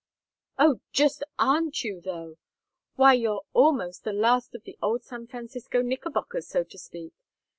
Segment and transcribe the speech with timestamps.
[0.57, 2.37] "Oh, just aren't you, though?
[2.95, 7.13] Why, you're almost the last of the old San Francisco Knickerbockers, so to speak.